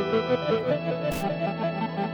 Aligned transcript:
All 0.00 0.06
you. 2.00 2.09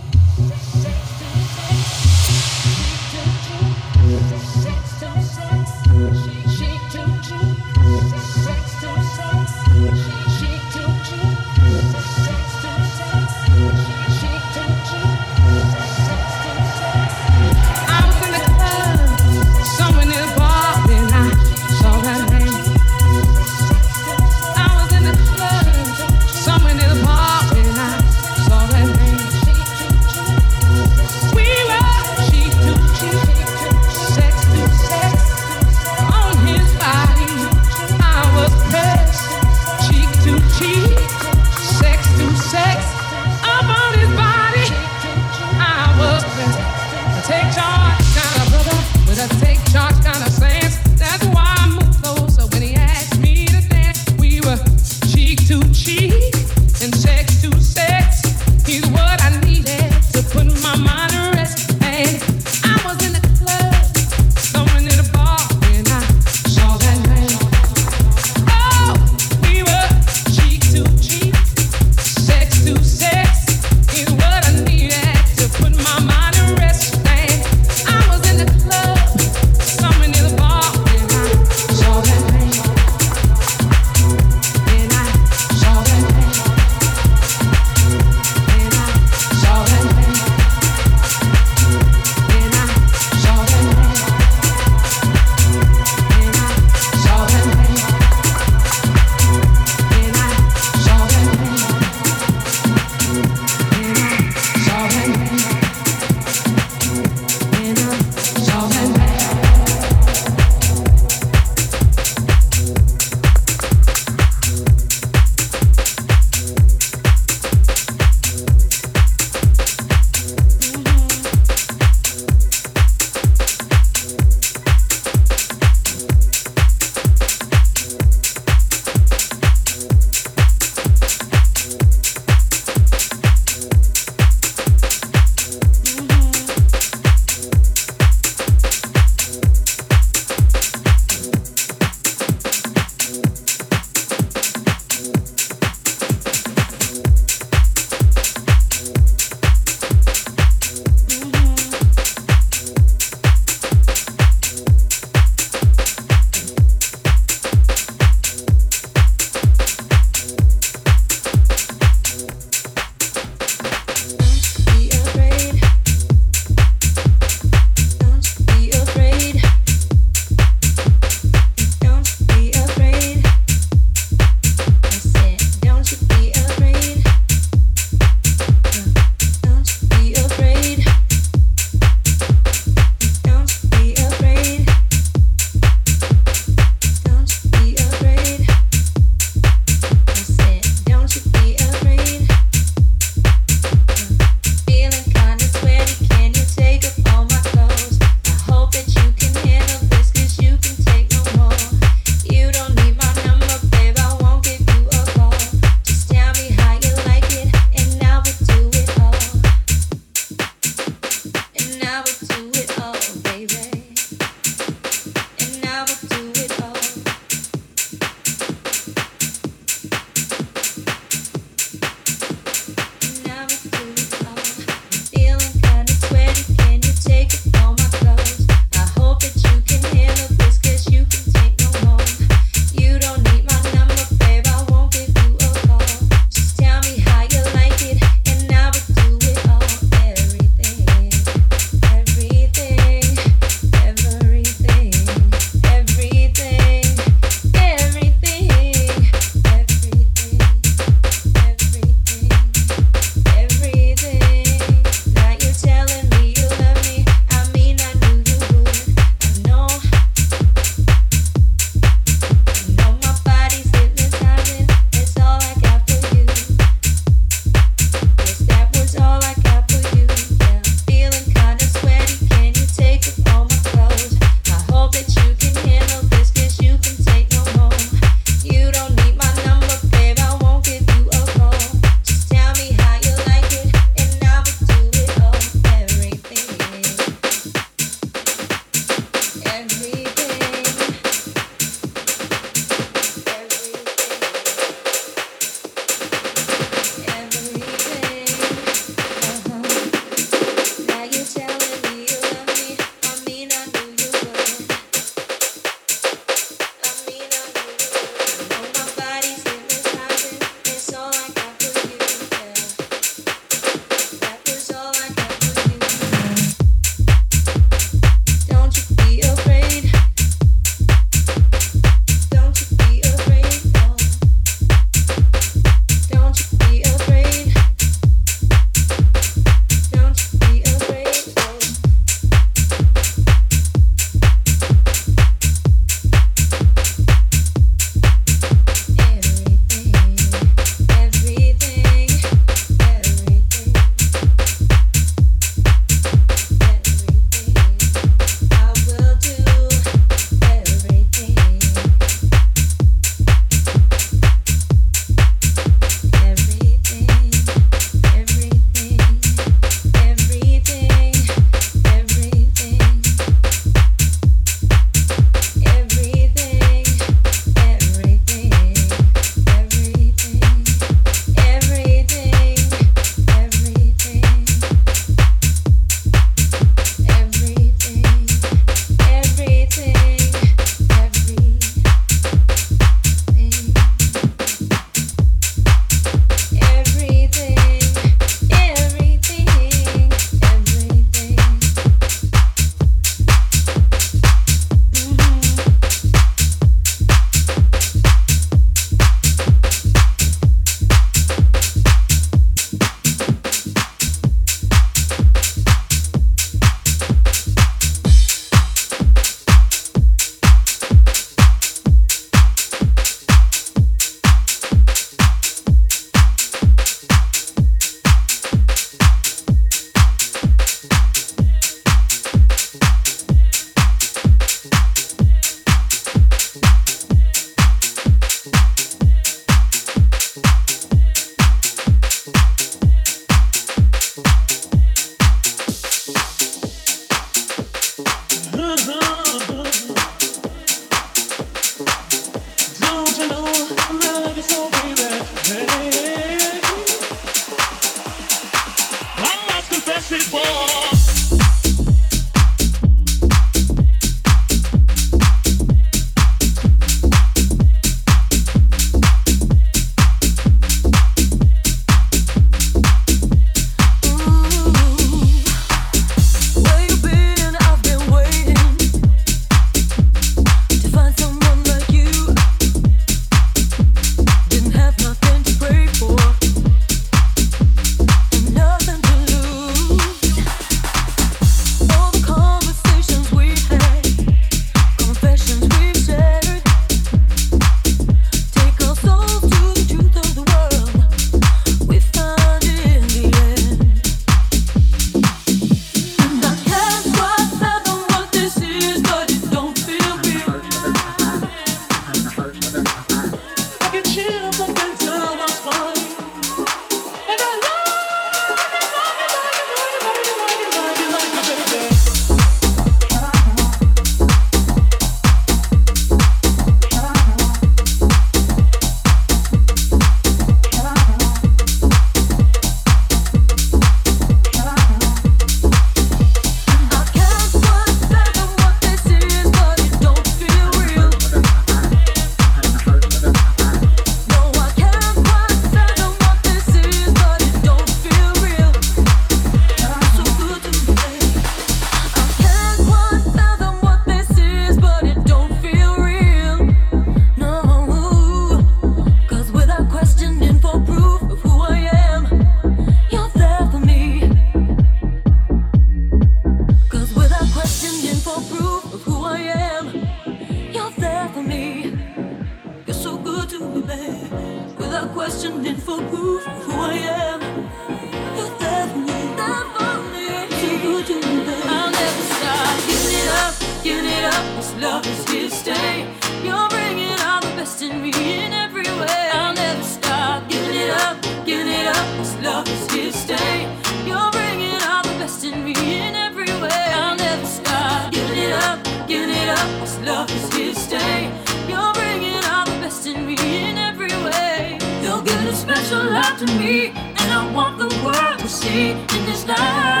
Sucking 573.81 574.05
it 574.05 574.23
up, 574.25 574.55
this 574.57 574.75
love 574.75 575.07
is 575.07 575.27
here 575.27 575.49
to 575.49 575.55
stay. 575.55 576.07
You're 576.43 576.69
bringing 576.69 577.17
out 577.21 577.41
the 577.41 577.49
best 577.57 577.81
in 577.81 577.99
me 577.99 578.11
in 578.13 578.53
every 578.53 578.83
way. 578.83 579.29
I'll 579.33 579.55
never 579.55 579.81
stop 579.81 580.47
giving 580.47 580.75
it 580.75 580.91
up, 580.91 581.17
giving 581.47 581.73
it 581.73 581.87
up. 581.87 582.05
This 582.19 582.35
love 582.43 582.67
is 582.67 582.91
here 582.91 583.11
to 583.11 583.17
stay. 583.17 583.61
You're 584.05 584.29
bringing 584.29 584.77
out 584.83 585.03
the 585.05 585.17
best 585.17 585.43
in 585.45 585.65
me 585.65 585.71
in 585.71 586.13
every 586.13 586.51
way. 586.61 586.83
I'll 586.93 587.15
never 587.15 587.47
stop 587.47 588.13
giving 588.13 588.37
it 588.37 588.51
up, 588.51 588.83
giving 589.07 589.35
it 589.35 589.49
up. 589.49 589.67
This 589.81 589.97
love 590.01 590.29
is 590.29 590.53
here 590.53 590.73
to 590.75 590.79
stay. 590.79 591.31
You're 591.67 591.93
bringing 591.93 592.43
out 592.53 592.67
the 592.67 592.77
best 592.85 593.07
in 593.07 593.25
me 593.25 593.33
in 593.33 593.79
every 593.79 594.13
way. 594.25 594.77
You're 595.01 595.23
giving 595.23 595.47
a 595.47 595.55
special 595.55 596.03
love 596.03 596.37
to 596.37 596.45
me, 596.45 596.89
and 596.89 597.33
I 597.33 597.51
want 597.51 597.79
the 597.79 597.89
world 598.05 598.37
to 598.41 598.47
see 598.47 598.91
in 598.91 599.25
this 599.25 599.47
life. 599.47 600.00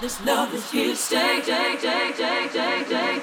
This 0.00 0.24
love 0.24 0.54
is 0.54 0.70
here 0.70 0.90
to 0.90 0.96
stay. 0.96 1.42
Stay, 1.42 1.76
stay, 1.76 2.12
stay, 2.14 3.18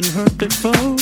get 0.00 0.14
ya, 0.14 0.24
get 0.38 0.99